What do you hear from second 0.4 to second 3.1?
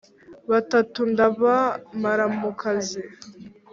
Batatu ndabamara mu kazi